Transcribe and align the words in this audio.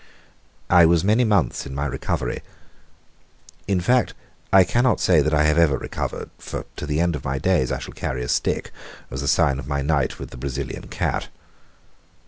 I 0.71 0.87
was 0.87 1.03
many 1.03 1.23
months 1.23 1.67
in 1.67 1.75
my 1.75 1.85
recovery 1.85 2.41
in 3.67 3.79
fact, 3.79 4.15
I 4.51 4.63
cannot 4.63 4.99
say 4.99 5.21
that 5.21 5.31
I 5.31 5.43
have 5.43 5.59
ever 5.59 5.77
recovered, 5.77 6.31
for 6.39 6.65
to 6.77 6.87
the 6.87 6.99
end 6.99 7.15
of 7.15 7.23
my 7.23 7.37
days 7.37 7.71
I 7.71 7.77
shall 7.77 7.93
carry 7.93 8.23
a 8.23 8.27
stick 8.27 8.71
as 9.11 9.21
a 9.21 9.27
sign 9.27 9.59
of 9.59 9.67
my 9.67 9.83
night 9.83 10.17
with 10.17 10.31
the 10.31 10.37
Brazilian 10.37 10.87
cat. 10.87 11.27